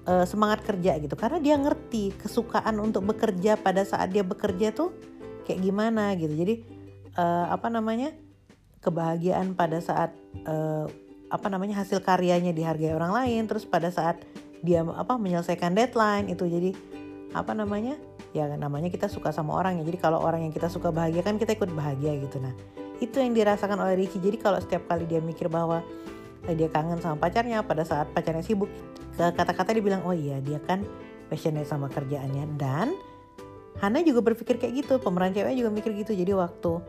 uh, 0.08 0.24
semangat 0.24 0.64
kerja 0.64 0.96
gitu. 0.96 1.12
Karena 1.14 1.38
dia 1.44 1.60
ngerti 1.60 2.16
kesukaan 2.16 2.80
untuk 2.80 3.04
bekerja 3.04 3.60
pada 3.60 3.84
saat 3.84 4.16
dia 4.16 4.24
bekerja 4.24 4.72
tuh 4.72 4.96
kayak 5.44 5.60
gimana 5.60 6.16
gitu. 6.16 6.32
Jadi 6.32 6.54
uh, 7.20 7.52
apa 7.52 7.68
namanya 7.68 8.16
kebahagiaan 8.80 9.52
pada 9.52 9.80
saat 9.84 10.16
uh, 10.48 10.88
apa 11.28 11.46
namanya 11.52 11.84
hasil 11.84 12.00
karyanya 12.00 12.56
dihargai 12.56 12.96
orang 12.96 13.12
lain 13.12 13.44
terus 13.44 13.68
pada 13.68 13.92
saat 13.92 14.24
dia 14.64 14.80
apa 14.80 15.20
menyelesaikan 15.20 15.76
deadline 15.76 16.32
itu. 16.32 16.48
Jadi 16.48 16.70
apa 17.36 17.52
namanya 17.52 18.00
ya 18.34 18.50
namanya 18.58 18.90
kita 18.90 19.06
suka 19.06 19.30
sama 19.30 19.54
orang 19.54 19.78
ya. 19.78 19.86
Jadi 19.86 19.98
kalau 20.02 20.18
orang 20.18 20.42
yang 20.42 20.52
kita 20.52 20.66
suka 20.66 20.90
bahagia 20.90 21.22
kan 21.22 21.38
kita 21.38 21.54
ikut 21.54 21.70
bahagia 21.70 22.18
gitu. 22.18 22.42
Nah 22.42 22.50
itu 22.98 23.22
yang 23.22 23.30
dirasakan 23.30 23.78
oleh 23.78 24.04
Ricky. 24.04 24.18
Jadi 24.18 24.36
kalau 24.42 24.58
setiap 24.58 24.90
kali 24.90 25.06
dia 25.06 25.22
mikir 25.22 25.46
bahwa 25.46 25.86
dia 26.44 26.68
kangen 26.68 27.00
sama 27.00 27.16
pacarnya 27.16 27.64
pada 27.64 27.86
saat 27.86 28.10
pacarnya 28.12 28.44
sibuk 28.44 28.68
kata-kata 29.16 29.72
dia 29.72 29.80
bilang 29.80 30.02
oh 30.04 30.12
iya 30.12 30.42
dia 30.42 30.58
kan 30.58 30.82
passionate 31.30 31.70
sama 31.70 31.86
kerjaannya. 31.86 32.58
Dan 32.58 32.92
Hana 33.78 34.02
juga 34.02 34.22
berpikir 34.22 34.58
kayak 34.58 34.86
gitu 34.86 34.98
pemeran 34.98 35.30
cewek 35.30 35.54
juga 35.54 35.70
mikir 35.70 35.94
gitu. 35.94 36.12
Jadi 36.12 36.34
waktu 36.34 36.82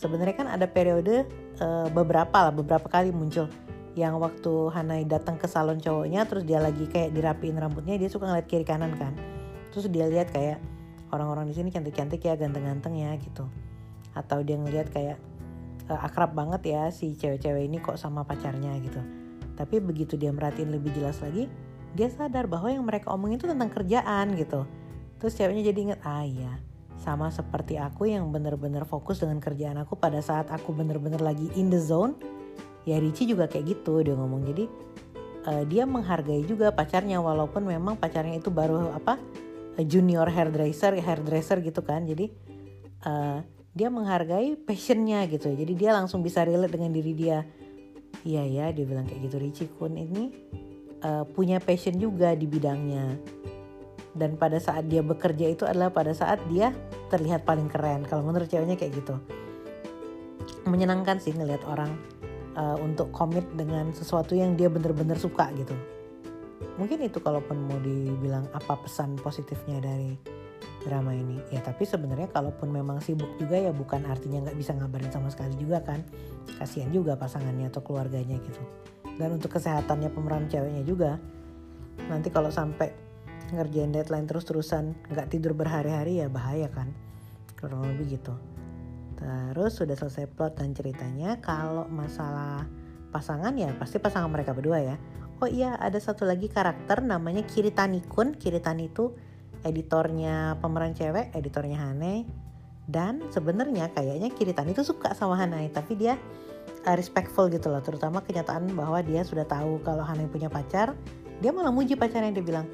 sebenarnya 0.00 0.34
kan 0.36 0.48
ada 0.48 0.64
periode 0.64 1.28
uh, 1.60 1.92
beberapa 1.92 2.48
lah 2.48 2.52
beberapa 2.56 2.88
kali 2.88 3.12
muncul 3.12 3.52
yang 3.96 4.16
waktu 4.20 4.52
Hana 4.72 5.00
datang 5.08 5.40
ke 5.40 5.48
salon 5.48 5.80
cowoknya 5.80 6.28
terus 6.28 6.44
dia 6.44 6.60
lagi 6.60 6.84
kayak 6.88 7.16
dirapiin 7.16 7.56
rambutnya 7.56 7.96
dia 7.96 8.08
suka 8.12 8.28
ngeliat 8.28 8.48
kiri 8.48 8.64
kanan 8.64 8.96
kan. 8.96 9.12
Terus 9.72 9.92
dia 9.92 10.08
lihat 10.08 10.32
kayak 10.32 10.60
orang-orang 11.14 11.50
di 11.50 11.54
sini 11.54 11.68
cantik-cantik 11.70 12.22
ya 12.22 12.34
ganteng-ganteng 12.34 12.94
ya 12.98 13.14
gitu 13.18 13.46
atau 14.16 14.40
dia 14.40 14.56
ngeliat 14.56 14.88
kayak 14.90 15.20
uh, 15.92 16.00
akrab 16.00 16.32
banget 16.32 16.72
ya 16.72 16.82
si 16.88 17.14
cewek-cewek 17.14 17.68
ini 17.68 17.78
kok 17.78 18.00
sama 18.00 18.24
pacarnya 18.24 18.72
gitu. 18.80 19.00
Tapi 19.56 19.80
begitu 19.80 20.16
dia 20.16 20.32
merhatiin 20.32 20.72
lebih 20.72 20.92
jelas 20.96 21.20
lagi, 21.20 21.48
dia 21.96 22.08
sadar 22.12 22.48
bahwa 22.48 22.68
yang 22.68 22.84
mereka 22.84 23.12
omongin 23.12 23.40
itu 23.40 23.48
tentang 23.48 23.72
kerjaan 23.72 24.36
gitu. 24.36 24.68
Terus 25.16 25.32
ceweknya 25.32 25.72
jadi 25.72 25.78
inget, 25.80 26.00
ah 26.04 26.24
iya, 26.24 26.60
sama 27.00 27.32
seperti 27.32 27.80
aku 27.80 28.04
yang 28.08 28.28
bener-bener 28.28 28.84
fokus 28.84 29.24
dengan 29.24 29.40
kerjaan 29.40 29.80
aku 29.80 29.96
pada 29.96 30.20
saat 30.20 30.52
aku 30.52 30.76
bener-bener 30.76 31.20
lagi 31.20 31.48
in 31.56 31.72
the 31.72 31.80
zone. 31.80 32.16
Ya 32.84 33.00
Ricci 33.00 33.26
juga 33.26 33.48
kayak 33.48 33.80
gitu 33.80 34.04
dia 34.04 34.12
ngomong. 34.12 34.44
Jadi 34.44 34.64
uh, 35.48 35.64
dia 35.64 35.88
menghargai 35.88 36.44
juga 36.44 36.68
pacarnya 36.70 37.18
walaupun 37.18 37.64
memang 37.64 37.96
pacarnya 37.96 38.38
itu 38.38 38.52
baru 38.52 38.92
apa 38.92 39.16
junior 39.84 40.28
hairdresser, 40.30 40.96
hairdresser 40.96 41.60
gitu 41.60 41.84
kan. 41.84 42.08
Jadi 42.08 42.32
uh, 43.04 43.44
dia 43.76 43.88
menghargai 43.92 44.56
passionnya 44.56 45.28
gitu. 45.28 45.52
Jadi 45.52 45.72
dia 45.76 45.92
langsung 45.92 46.24
bisa 46.24 46.46
relate 46.46 46.72
dengan 46.72 46.92
diri 46.94 47.12
dia. 47.12 47.44
Iya 48.24 48.42
ya 48.48 48.66
dia 48.72 48.84
bilang 48.88 49.04
kayak 49.04 49.28
gitu. 49.28 49.36
Richie 49.36 49.70
Kun 49.76 50.00
ini 50.00 50.32
uh, 51.04 51.28
punya 51.28 51.60
passion 51.60 52.00
juga 52.00 52.32
di 52.32 52.48
bidangnya. 52.48 53.20
Dan 54.16 54.40
pada 54.40 54.56
saat 54.56 54.88
dia 54.88 55.04
bekerja 55.04 55.52
itu 55.52 55.68
adalah 55.68 55.92
pada 55.92 56.16
saat 56.16 56.40
dia 56.48 56.72
terlihat 57.12 57.44
paling 57.44 57.68
keren. 57.68 58.08
Kalau 58.08 58.24
menurut 58.24 58.48
ceweknya 58.48 58.80
kayak 58.80 58.96
gitu. 58.96 59.20
Menyenangkan 60.64 61.20
sih 61.20 61.36
ngelihat 61.36 61.68
orang 61.68 61.92
uh, 62.56 62.80
untuk 62.80 63.12
komit 63.12 63.44
dengan 63.52 63.92
sesuatu 63.92 64.32
yang 64.32 64.56
dia 64.56 64.72
bener-bener 64.72 65.20
suka 65.20 65.52
gitu 65.52 65.76
mungkin 66.80 67.04
itu 67.04 67.20
kalaupun 67.20 67.68
mau 67.68 67.78
dibilang 67.80 68.48
apa 68.52 68.80
pesan 68.80 69.16
positifnya 69.20 69.80
dari 69.80 70.16
drama 70.86 71.12
ini. 71.12 71.42
Ya 71.50 71.60
tapi 71.60 71.82
sebenarnya 71.82 72.30
kalaupun 72.30 72.70
memang 72.70 73.02
sibuk 73.02 73.28
juga 73.36 73.58
ya 73.58 73.74
bukan 73.74 74.06
artinya 74.06 74.46
nggak 74.46 74.58
bisa 74.58 74.72
ngabarin 74.78 75.10
sama 75.10 75.28
sekali 75.28 75.58
juga 75.58 75.82
kan. 75.82 76.00
Kasihan 76.56 76.88
juga 76.94 77.18
pasangannya 77.18 77.68
atau 77.68 77.82
keluarganya 77.82 78.38
gitu. 78.38 78.62
Dan 79.16 79.36
untuk 79.36 79.56
kesehatannya 79.58 80.12
pemeran 80.12 80.46
ceweknya 80.46 80.84
juga 80.86 81.18
nanti 82.06 82.28
kalau 82.28 82.52
sampai 82.52 82.92
ngerjain 83.56 83.88
deadline 83.88 84.28
terus-terusan 84.28 84.92
nggak 85.10 85.32
tidur 85.32 85.56
berhari-hari 85.56 86.22
ya 86.22 86.30
bahaya 86.30 86.70
kan. 86.70 86.92
Kurang 87.58 87.84
lebih 87.84 88.20
gitu. 88.20 88.36
Terus 89.16 89.72
sudah 89.80 89.96
selesai 89.96 90.28
plot 90.28 90.60
dan 90.60 90.76
ceritanya 90.76 91.40
kalau 91.40 91.88
masalah 91.88 92.68
pasangan 93.08 93.56
ya 93.56 93.72
pasti 93.80 93.96
pasangan 93.96 94.28
mereka 94.28 94.52
berdua 94.52 94.76
ya 94.76 94.96
oh 95.42 95.48
iya 95.48 95.76
ada 95.76 96.00
satu 96.00 96.24
lagi 96.24 96.48
karakter 96.48 97.04
namanya 97.04 97.44
Kiritani 97.44 98.04
Kun 98.06 98.36
Kiritani 98.36 98.88
itu 98.88 99.12
editornya 99.66 100.54
pemeran 100.62 100.94
cewek, 100.94 101.34
editornya 101.34 101.82
Hane. 101.82 102.26
Dan 102.86 103.18
sebenarnya 103.34 103.90
kayaknya 103.90 104.30
Kiritan 104.30 104.70
itu 104.70 104.86
suka 104.86 105.10
sama 105.10 105.34
Hane, 105.34 105.66
tapi 105.74 105.98
dia 105.98 106.14
uh, 106.86 106.94
respectful 106.94 107.50
gitu 107.50 107.66
loh, 107.66 107.82
terutama 107.82 108.22
kenyataan 108.22 108.70
bahwa 108.78 109.02
dia 109.02 109.26
sudah 109.26 109.42
tahu 109.42 109.82
kalau 109.82 110.06
Hane 110.06 110.30
punya 110.30 110.46
pacar. 110.46 110.94
Dia 111.42 111.50
malah 111.50 111.74
muji 111.74 111.98
pacarnya. 111.98 112.30
Dia 112.30 112.46
bilang, 112.46 112.70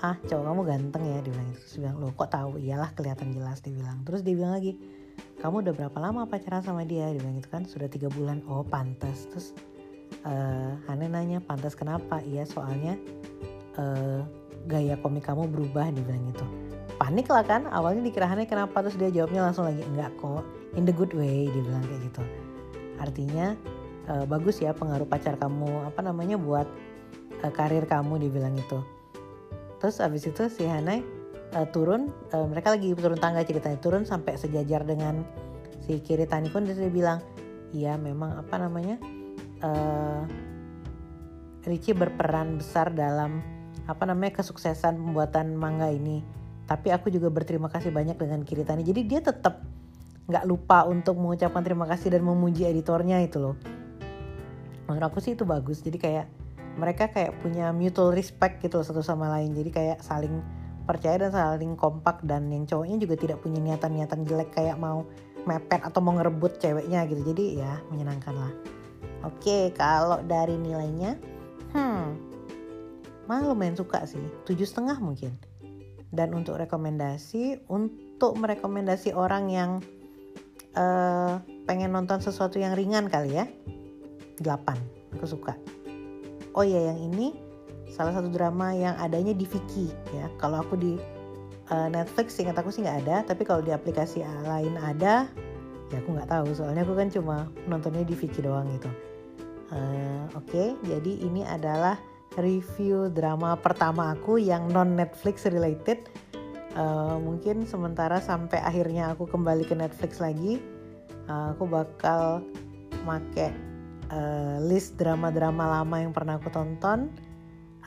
ah 0.00 0.16
cowok 0.22 0.44
kamu 0.44 0.62
ganteng 0.68 1.02
ya 1.08 1.18
dia 1.24 1.32
bilang 1.32 1.48
terus 1.56 1.72
dia 1.72 1.80
bilang 1.88 1.96
lo 1.98 2.08
kok 2.14 2.30
tahu? 2.30 2.50
Iyalah 2.62 2.90
kelihatan 2.94 3.28
jelas 3.34 3.58
dia 3.60 3.74
bilang. 3.74 3.98
Terus 4.06 4.20
dia 4.22 4.34
bilang 4.38 4.54
lagi 4.54 4.72
kamu 5.42 5.66
udah 5.68 5.74
berapa 5.74 5.98
lama 6.00 6.22
pacaran 6.30 6.62
sama 6.62 6.86
dia? 6.86 7.10
Dia 7.12 7.20
bilang 7.20 7.36
itu 7.36 7.48
kan 7.50 7.66
sudah 7.66 7.90
tiga 7.90 8.06
bulan. 8.08 8.40
Oh 8.46 8.62
pantas 8.62 9.26
terus 9.28 9.52
uh, 10.24 11.06
nanya 11.06 11.38
pantas 11.42 11.74
kenapa? 11.74 12.20
Iya 12.24 12.44
soalnya 12.48 12.98
uh, 13.78 14.22
gaya 14.66 14.98
komik 15.00 15.26
kamu 15.26 15.46
berubah 15.50 15.90
dibilang 15.94 16.26
gitu. 16.32 16.46
Panik 16.96 17.28
lah 17.28 17.44
kan 17.44 17.68
awalnya 17.68 18.08
dikira 18.08 18.24
Hane 18.24 18.48
kenapa 18.48 18.80
terus 18.80 18.96
dia 18.96 19.12
jawabnya 19.12 19.44
langsung 19.44 19.68
lagi 19.68 19.84
enggak 19.84 20.16
kok 20.16 20.42
in 20.74 20.88
the 20.88 20.94
good 20.94 21.12
way 21.12 21.46
dibilang 21.52 21.84
kayak 21.84 22.02
gitu. 22.08 22.22
Artinya 22.96 23.52
uh, 24.08 24.24
bagus 24.24 24.62
ya 24.62 24.72
pengaruh 24.72 25.06
pacar 25.06 25.36
kamu 25.36 25.86
apa 25.86 26.00
namanya 26.00 26.40
buat 26.40 26.66
uh, 27.44 27.52
karir 27.52 27.84
kamu 27.84 28.22
dibilang 28.22 28.56
itu 28.56 28.80
terus 29.80 30.00
abis 30.00 30.28
itu 30.28 30.48
si 30.48 30.64
Hane 30.64 31.04
uh, 31.54 31.66
turun 31.68 32.10
uh, 32.32 32.46
mereka 32.48 32.72
lagi 32.72 32.96
turun 32.96 33.18
tangga 33.20 33.44
ceritanya 33.44 33.78
turun 33.80 34.02
sampai 34.08 34.34
sejajar 34.40 34.82
dengan 34.82 35.22
si 35.84 36.00
Kiri 36.00 36.26
Tanikun 36.26 36.66
terus 36.66 36.80
dia 36.80 36.90
bilang 36.90 37.18
iya 37.76 37.94
memang 38.00 38.40
apa 38.40 38.56
namanya 38.56 38.96
uh, 39.62 40.22
Richie 41.66 41.98
berperan 41.98 42.62
besar 42.62 42.94
dalam 42.94 43.42
apa 43.86 44.02
namanya 44.06 44.42
kesuksesan 44.42 44.98
pembuatan 44.98 45.54
manga 45.54 45.90
ini. 45.90 46.22
Tapi 46.66 46.90
aku 46.90 47.10
juga 47.14 47.30
berterima 47.30 47.70
kasih 47.70 47.94
banyak 47.94 48.18
dengan 48.18 48.42
Kiritani. 48.42 48.82
Jadi 48.82 49.00
dia 49.06 49.22
tetap 49.22 49.62
nggak 50.26 50.44
lupa 50.46 50.82
untuk 50.86 51.14
mengucapkan 51.14 51.62
terima 51.62 51.86
kasih 51.86 52.18
dan 52.18 52.26
memuji 52.26 52.66
editornya 52.66 53.22
itu 53.22 53.38
loh. 53.38 53.54
Menurut 54.90 55.06
aku 55.06 55.18
sih 55.22 55.38
itu 55.38 55.46
bagus. 55.46 55.82
Jadi 55.82 55.98
kayak 55.98 56.26
mereka 56.76 57.10
kayak 57.10 57.38
punya 57.40 57.70
mutual 57.70 58.10
respect 58.10 58.58
gitu 58.62 58.82
loh 58.82 58.86
satu 58.86 59.02
sama 59.02 59.30
lain. 59.30 59.54
Jadi 59.54 59.70
kayak 59.70 59.98
saling 60.02 60.42
percaya 60.86 61.18
dan 61.26 61.34
saling 61.34 61.74
kompak 61.74 62.22
dan 62.22 62.46
yang 62.50 62.66
cowoknya 62.66 62.98
juga 63.02 63.14
tidak 63.18 63.38
punya 63.42 63.58
niatan-niatan 63.58 64.22
jelek 64.22 64.54
kayak 64.54 64.78
mau 64.78 65.06
mepet 65.46 65.82
atau 65.82 66.02
mau 66.02 66.14
ngerebut 66.18 66.58
ceweknya 66.58 67.06
gitu. 67.06 67.22
Jadi 67.34 67.62
ya 67.62 67.78
menyenangkan 67.90 68.34
lah. 68.34 68.52
Oke, 69.26 69.74
kalau 69.74 70.22
dari 70.22 70.54
nilainya, 70.54 71.18
hmm, 71.74 72.04
malah 73.26 73.50
lumayan 73.50 73.74
suka 73.74 74.06
sih. 74.06 74.22
Tujuh 74.46 74.66
setengah 74.66 74.98
mungkin. 75.02 75.34
Dan 76.14 76.32
untuk 76.32 76.56
rekomendasi 76.56 77.66
untuk 77.66 78.38
merekomendasi 78.38 79.12
orang 79.12 79.50
yang 79.50 79.70
uh, 80.78 81.42
pengen 81.66 81.90
nonton 81.90 82.22
sesuatu 82.22 82.62
yang 82.62 82.78
ringan 82.78 83.10
kali 83.10 83.34
ya 83.42 83.44
8 84.40 85.18
aku 85.18 85.26
suka. 85.26 85.52
Oh 86.56 86.64
ya 86.64 86.94
yang 86.94 87.00
ini 87.00 87.36
salah 87.90 88.12
satu 88.16 88.28
drama 88.28 88.72
yang 88.72 88.96
adanya 89.00 89.32
di 89.32 89.44
Viki 89.44 89.88
ya. 90.14 90.30
Kalau 90.40 90.62
aku 90.62 90.78
di 90.78 90.94
uh, 91.72 91.88
Netflix 91.88 92.36
ingat 92.40 92.56
aku 92.60 92.72
sih 92.72 92.84
nggak 92.84 92.98
ada. 93.04 93.16
Tapi 93.26 93.42
kalau 93.44 93.60
di 93.60 93.72
aplikasi 93.72 94.22
lain 94.24 94.76
ada 94.76 95.28
ya 95.90 96.02
aku 96.02 96.18
nggak 96.18 96.30
tahu 96.30 96.48
soalnya 96.54 96.82
aku 96.82 96.94
kan 96.98 97.08
cuma 97.10 97.36
nontonnya 97.70 98.02
di 98.02 98.14
Viki 98.18 98.42
doang 98.42 98.66
gitu 98.74 98.90
uh, 99.70 100.26
oke 100.34 100.46
okay, 100.46 100.74
jadi 100.86 101.12
ini 101.22 101.46
adalah 101.46 101.98
review 102.36 103.08
drama 103.14 103.54
pertama 103.56 104.12
aku 104.12 104.36
yang 104.36 104.68
non 104.68 104.98
Netflix 104.98 105.46
related 105.46 106.10
uh, 106.74 107.16
mungkin 107.22 107.64
sementara 107.64 108.18
sampai 108.18 108.58
akhirnya 108.60 109.14
aku 109.14 109.30
kembali 109.30 109.64
ke 109.64 109.74
Netflix 109.78 110.18
lagi 110.18 110.58
uh, 111.30 111.54
aku 111.54 111.64
bakal 111.70 112.42
make 113.06 113.54
uh, 114.10 114.58
list 114.62 114.98
drama-drama 114.98 115.80
lama 115.80 115.96
yang 116.02 116.10
pernah 116.10 116.38
aku 116.38 116.50
tonton 116.50 117.10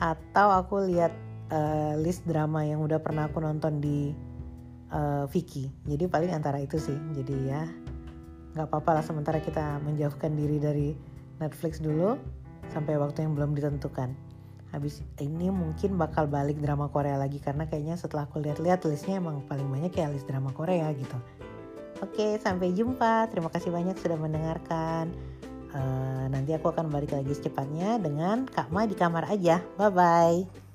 atau 0.00 0.48
aku 0.56 0.88
lihat 0.88 1.12
uh, 1.52 1.92
list 2.00 2.24
drama 2.24 2.64
yang 2.64 2.80
udah 2.80 2.96
pernah 3.00 3.28
aku 3.28 3.44
nonton 3.44 3.84
di 3.84 4.16
uh, 4.92 5.28
Viki. 5.28 5.68
Jadi 5.84 6.08
paling 6.08 6.32
antara 6.32 6.56
itu 6.56 6.80
sih. 6.80 6.96
Jadi 7.12 7.36
ya 7.44 7.68
nggak 8.54 8.66
apa-apa 8.66 9.00
lah 9.00 9.04
sementara 9.04 9.38
kita 9.38 9.78
menjauhkan 9.86 10.34
diri 10.34 10.58
dari 10.58 10.88
Netflix 11.38 11.78
dulu 11.78 12.18
sampai 12.70 12.98
waktu 12.98 13.26
yang 13.26 13.34
belum 13.34 13.54
ditentukan. 13.54 14.12
Habis 14.70 15.02
ini 15.18 15.50
mungkin 15.50 15.98
bakal 15.98 16.30
balik 16.30 16.62
drama 16.62 16.86
Korea 16.86 17.18
lagi 17.18 17.42
karena 17.42 17.66
kayaknya 17.66 17.98
setelah 17.98 18.30
aku 18.30 18.38
lihat-lihat 18.38 18.86
listnya 18.86 19.18
emang 19.18 19.42
paling 19.50 19.66
banyak 19.66 19.90
ya 19.90 20.06
list 20.06 20.30
drama 20.30 20.54
Korea 20.54 20.86
gitu. 20.94 21.18
Oke, 22.00 22.38
sampai 22.38 22.72
jumpa. 22.72 23.28
Terima 23.28 23.50
kasih 23.50 23.74
banyak 23.74 23.98
sudah 23.98 24.16
mendengarkan. 24.16 25.10
Uh, 25.70 26.26
nanti 26.30 26.54
aku 26.54 26.70
akan 26.70 26.90
balik 26.90 27.14
lagi 27.14 27.30
secepatnya 27.34 27.98
dengan 27.98 28.46
Kak 28.46 28.70
Ma 28.70 28.86
di 28.86 28.94
kamar 28.94 29.26
aja. 29.26 29.58
Bye 29.74 29.90
bye. 29.90 30.69